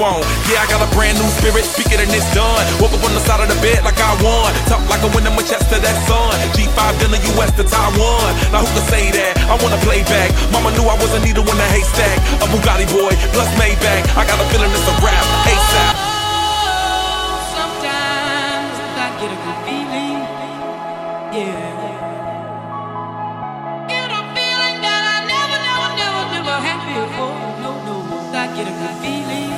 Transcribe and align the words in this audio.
on. 0.00 0.22
Yeah, 0.46 0.62
I 0.62 0.66
got 0.70 0.82
a 0.82 0.90
brand 0.94 1.18
new 1.18 1.26
spirit, 1.38 1.66
speak 1.66 1.90
it 1.90 2.00
and 2.00 2.10
it's 2.10 2.26
done. 2.34 2.62
Woke 2.78 2.94
up 2.94 3.02
on 3.02 3.12
the 3.14 3.22
side 3.22 3.42
of 3.42 3.48
the 3.50 3.58
bed 3.58 3.82
like 3.82 3.98
I 3.98 4.14
won. 4.22 4.50
Talk 4.70 4.82
like 4.86 5.02
a 5.02 5.08
I 5.10 5.30
my 5.34 5.42
chest 5.42 5.66
to 5.74 5.78
that 5.78 5.96
sun. 6.06 6.34
G5 6.54 6.80
in 7.04 7.10
the 7.10 7.20
US 7.36 7.50
to 7.58 7.64
Taiwan. 7.66 8.30
Now 8.54 8.62
who 8.62 8.68
can 8.70 8.84
say 8.86 9.10
that? 9.10 9.34
I 9.50 9.54
wanna 9.58 9.80
play 9.82 10.02
back. 10.06 10.30
Mama 10.54 10.70
knew 10.74 10.86
I 10.86 10.96
was 10.98 11.10
a 11.14 11.20
needle 11.22 11.46
in 11.46 11.56
the 11.58 11.68
haystack. 11.74 12.18
A 12.42 12.46
Bugatti 12.50 12.86
boy, 12.90 13.12
plus 13.34 13.50
Maybach. 13.58 14.02
I 14.14 14.22
got 14.26 14.38
a 14.38 14.46
feeling 14.54 14.70
it's 14.70 14.86
a 14.86 14.94
rap, 15.02 15.24
ASAP. 15.50 15.94
Oh, 15.98 17.38
sometimes 17.58 18.74
I 18.98 19.06
get 19.18 19.30
a 19.34 19.38
good 19.42 19.58
feeling, 19.66 20.18
yeah. 21.34 21.78
get 28.58 28.66
a 28.66 28.70
good 28.70 28.96
feeling. 29.02 29.57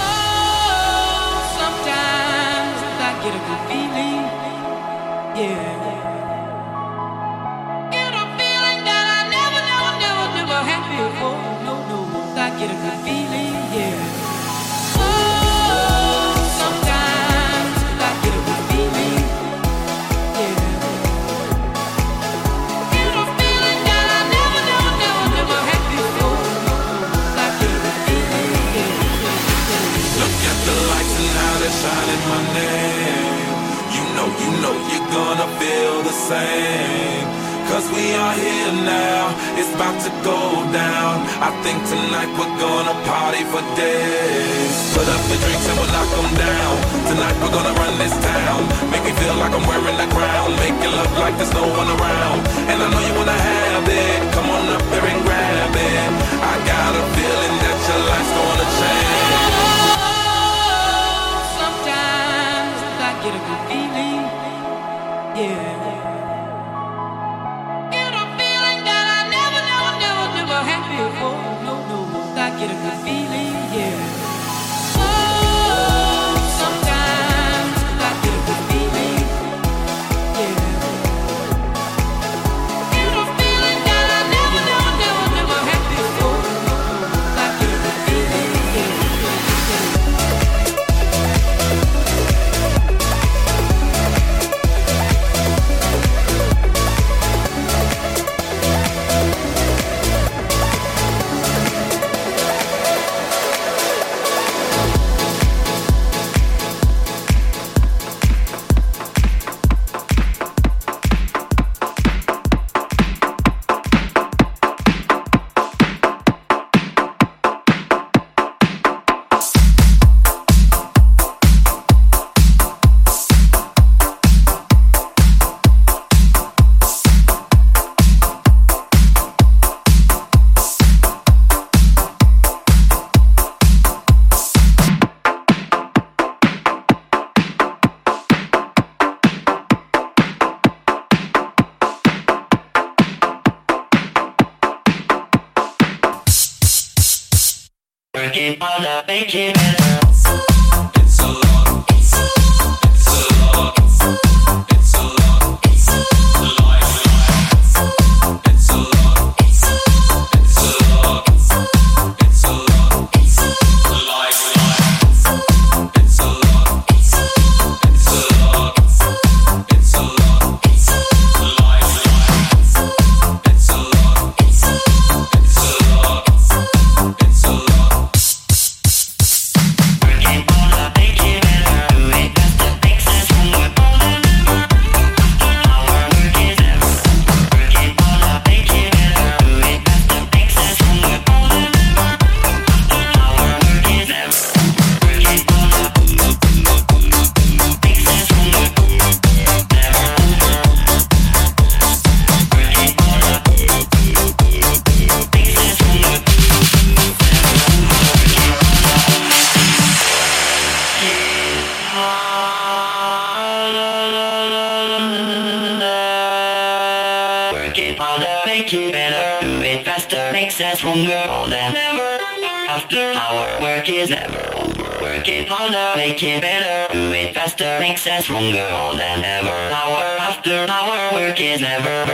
Over. 225.21 225.31
Working 225.31 225.47
harder, 225.47 225.97
make 225.97 226.23
it 226.23 226.41
better. 226.41 226.91
Do 226.93 227.11
it 227.13 227.33
faster, 227.33 227.79
makes 227.79 228.07
us 228.07 228.23
stronger 228.23 228.67
than 228.97 229.23
ever. 229.23 229.49
Hour 229.49 230.17
after 230.19 230.65
hour, 230.69 231.13
work 231.13 231.39
is 231.39 231.61
never. 231.61 232.05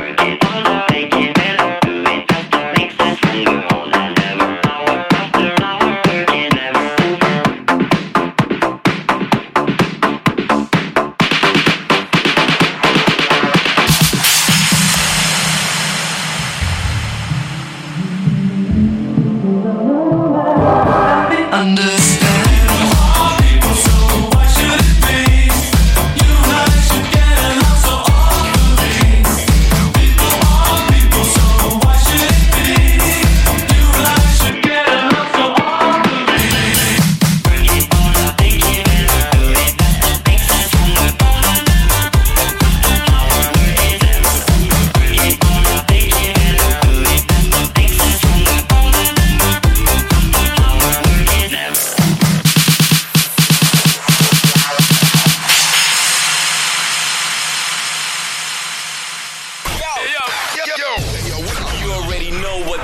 Working 0.00 0.38
harder, 0.40 0.84
make 0.92 1.14
it 1.14 1.34
better. 1.34 1.83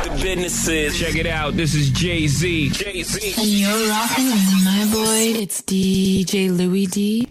The 0.04 0.10
business 0.22 0.68
is. 0.68 0.98
Check 0.98 1.16
it 1.16 1.26
out. 1.26 1.54
This 1.54 1.74
is 1.74 1.90
Jay 1.90 2.26
Z. 2.26 2.70
Jay 2.70 3.02
Z. 3.02 3.34
And 3.40 3.48
you're 3.48 3.88
rocking 3.88 4.26
with 4.26 4.64
my 4.64 4.88
boy. 4.92 5.40
It's 5.40 5.62
DJ 5.62 6.56
Louis 6.56 6.86
D. 6.86 7.28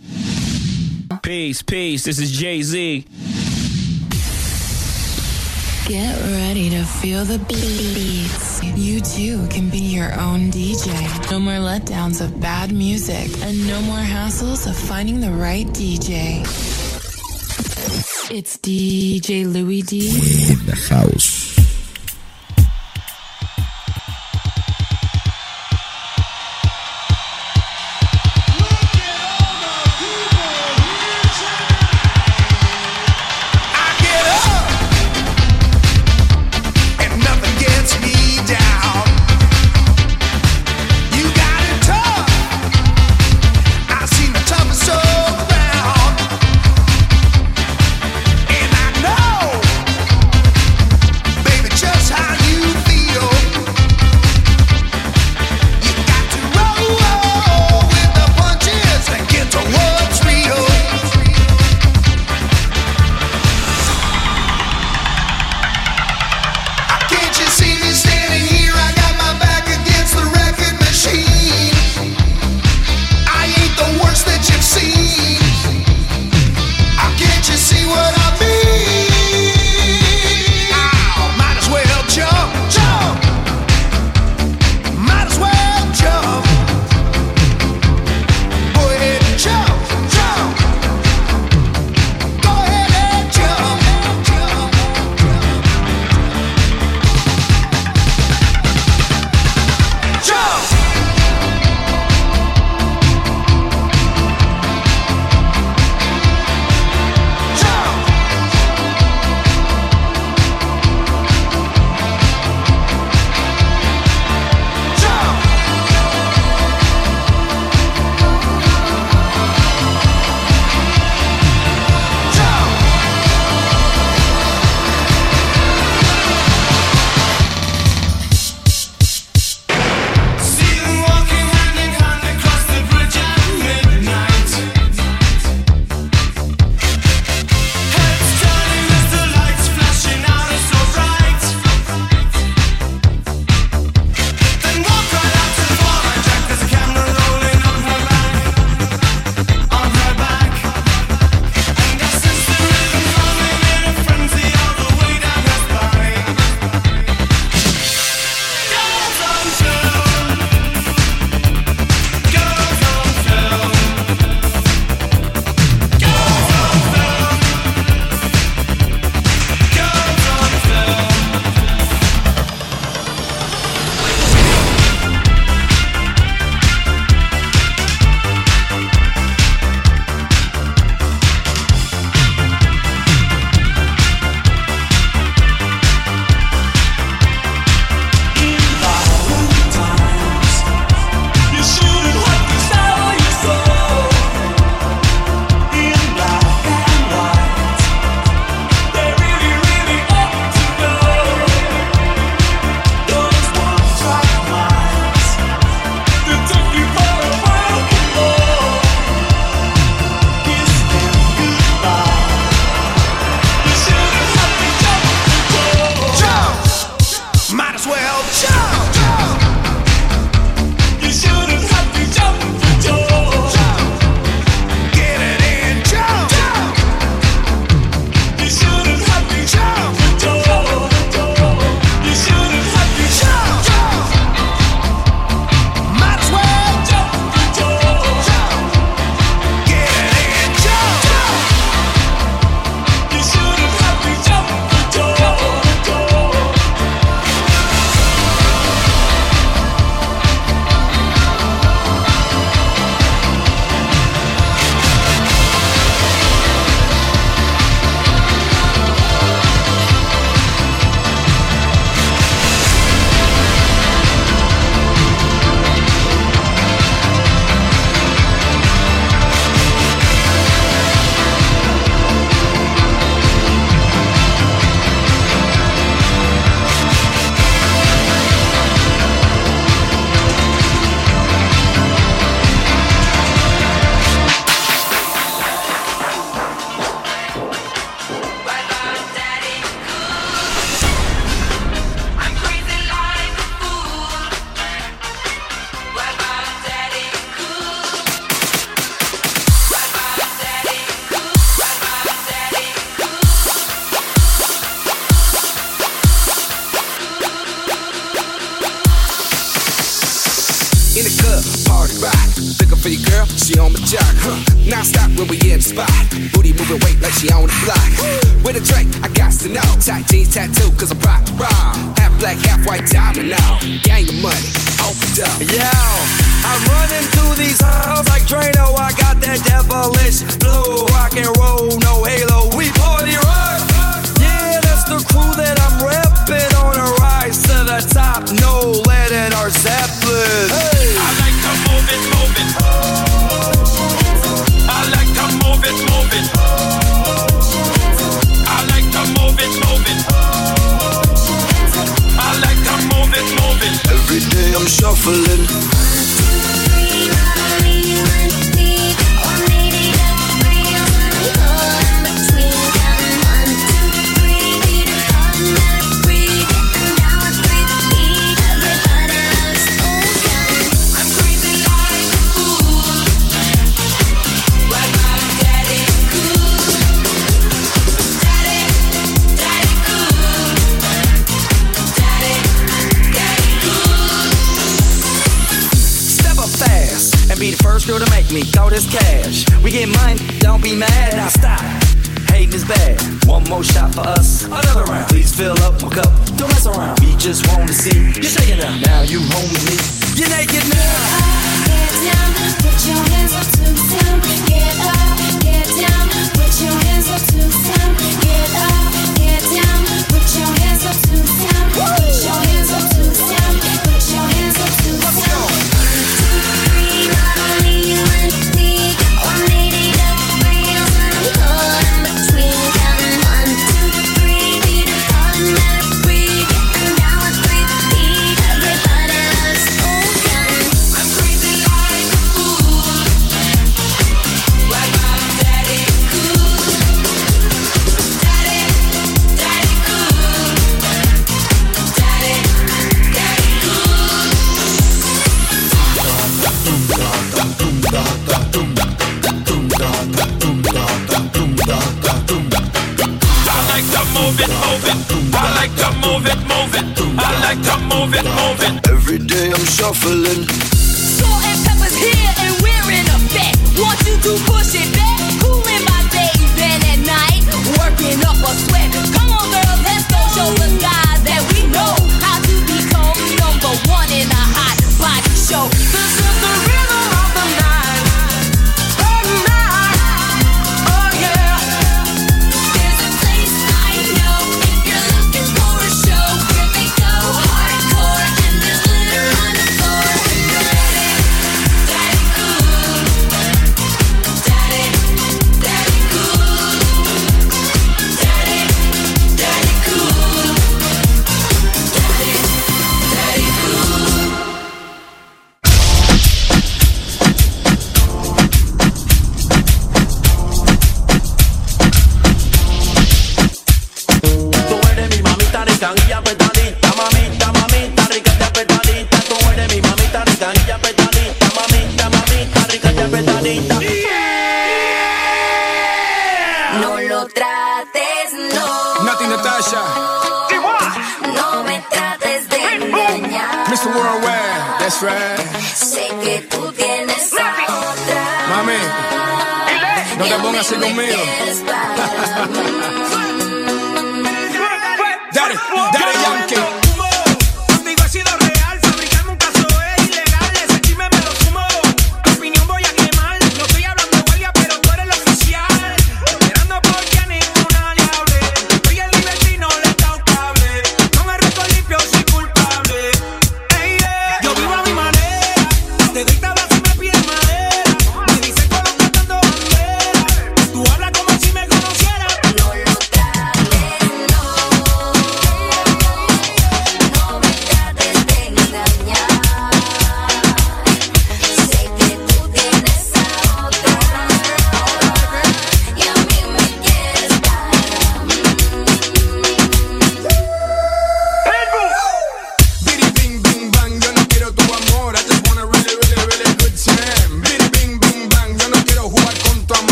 Peace, 1.22 1.62
peace. 1.62 2.04
This 2.06 2.20
is 2.20 2.32
Jay 2.32 2.62
Z. 2.62 3.06
Get 5.88 6.22
ready 6.22 6.70
to 6.70 6.84
feel 6.84 7.26
the 7.26 7.40
beats. 7.40 8.64
You 8.78 9.02
too 9.02 9.48
can 9.48 9.70
be 9.70 9.80
your 9.80 10.14
own 10.20 10.52
DJ. 10.52 10.88
No 11.32 11.40
more 11.40 11.54
letdowns 11.54 12.22
of 12.22 12.40
bad 12.40 12.72
music, 12.72 13.28
and 13.42 13.68
no 13.68 13.82
more 13.82 13.98
hassles 13.98 14.70
of 14.70 14.78
finding 14.78 15.20
the 15.20 15.32
right 15.32 15.66
DJ. 15.68 16.42
It's 18.32 18.58
DJ 18.58 19.52
Louis 19.52 19.82
D. 19.82 20.10
in 20.52 20.66
the 20.68 20.76
house. 20.76 21.39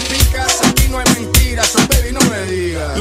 picas, 0.00 0.60
aquí 0.64 0.88
no 0.88 0.98
hay 0.98 1.04
mentiras, 1.14 1.68
so 1.68 1.78
baby 1.88 2.12
no 2.12 2.20
me 2.30 2.42
digas. 2.42 2.98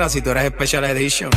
atrás 0.00 0.12
si 0.12 0.22
tú 0.22 0.30
eres 0.30 0.46
Special 0.46 0.84
Edition. 0.84 1.30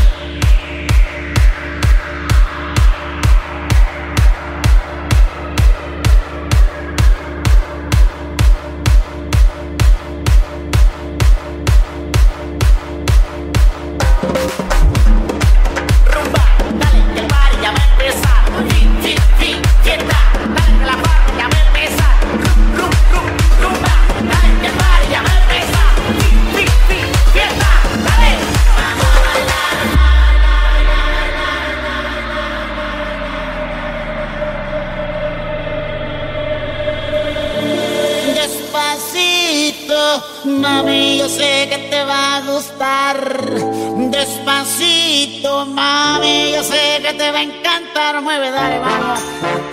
Mami, 40.45 41.17
yo 41.19 41.29
sé 41.29 41.67
que 41.69 41.77
te 41.89 42.03
va 42.03 42.37
a 42.37 42.41
gustar. 42.41 43.17
Despacito, 44.11 45.65
mami, 45.65 46.51
yo 46.51 46.63
sé 46.63 46.99
que 47.01 47.13
te 47.13 47.31
va 47.31 47.39
a 47.39 47.43
encantar. 47.43 48.21
Mueve, 48.21 48.51
dale, 48.51 48.79
vamos. 48.79 49.72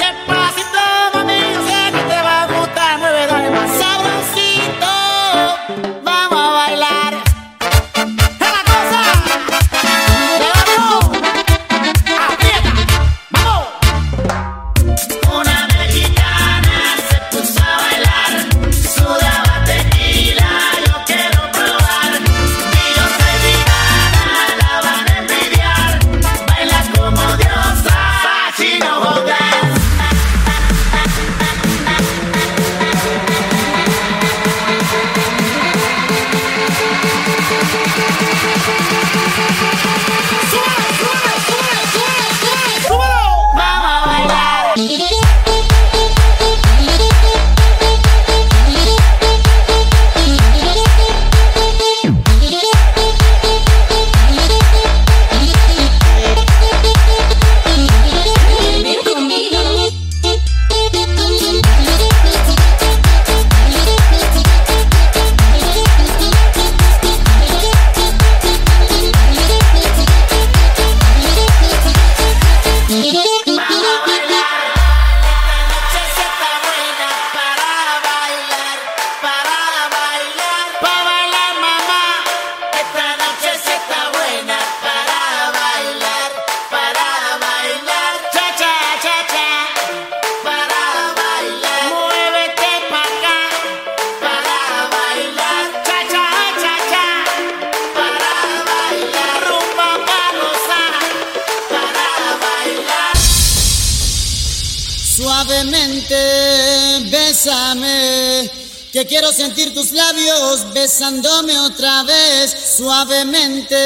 tus 109.70 109.92
labios 109.92 110.72
besándome 110.72 111.58
otra 111.60 112.02
vez, 112.02 112.54
suavemente, 112.76 113.76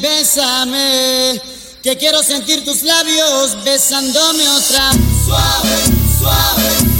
bésame. 0.00 1.40
Que 1.82 1.96
quiero 1.96 2.22
sentir 2.22 2.64
tus 2.64 2.82
labios 2.82 3.62
besándome 3.64 4.48
otra 4.48 4.90
vez. 4.92 5.00
Suave, 5.24 5.84
suave. 6.18 6.99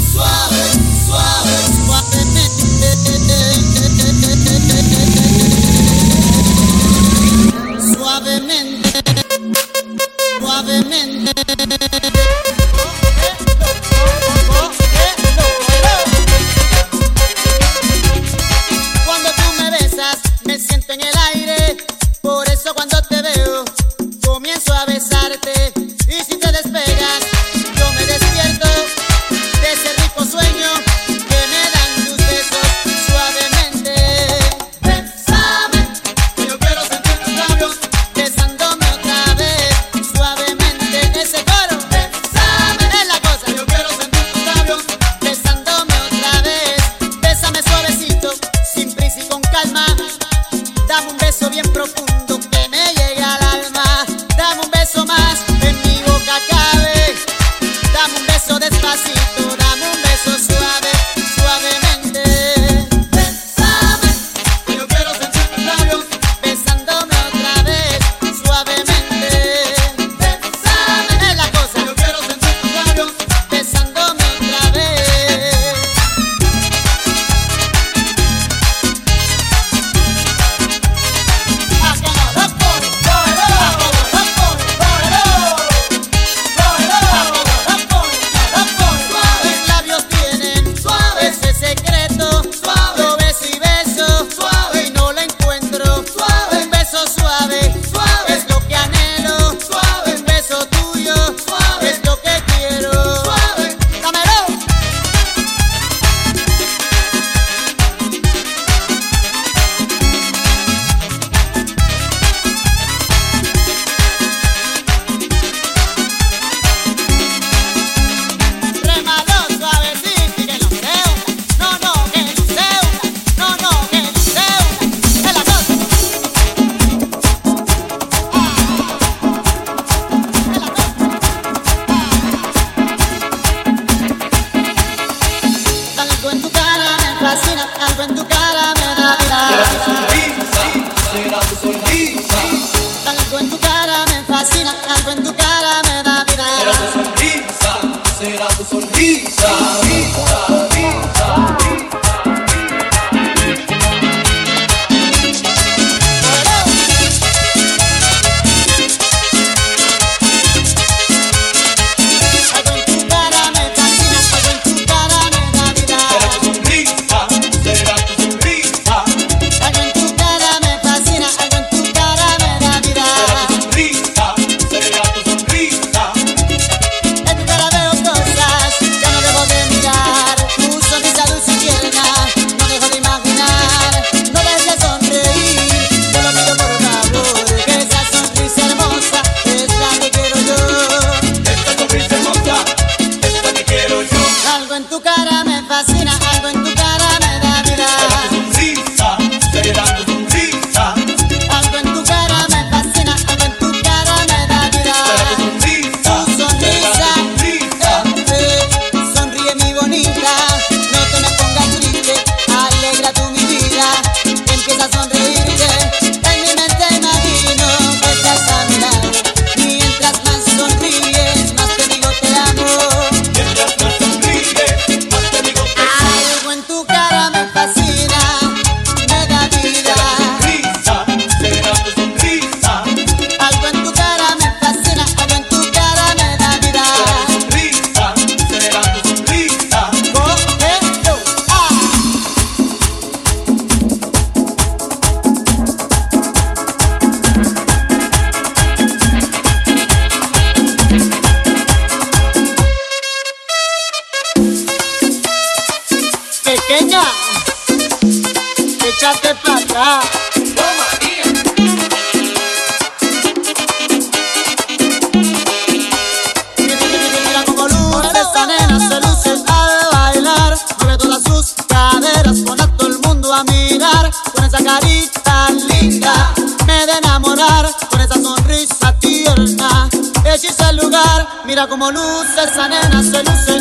Mira 281.44 281.66
como 281.66 281.90
luce 281.90 282.42
esa 282.44 282.68
nena 282.68 283.02
se 283.02 283.22
luce 283.24 283.56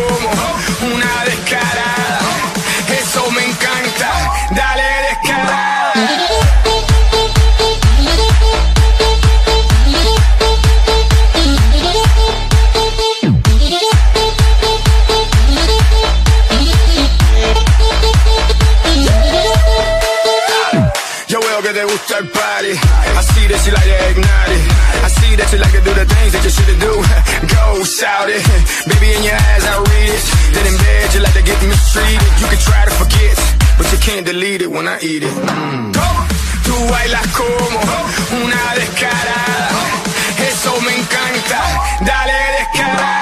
cool. 0.00 0.21
delete 34.42 34.62
it 34.62 34.70
when 34.70 34.88
I 34.88 34.98
eat 35.00 35.22
it. 35.22 35.30
Mm. 35.30 35.92
Tú 36.64 36.74
bailas 36.90 37.26
como 37.28 38.44
una 38.44 38.74
descarada. 38.74 39.68
Eso 40.48 40.80
me 40.80 40.96
encanta. 40.96 41.60
Dale 42.04 42.32
descarada. 42.58 43.21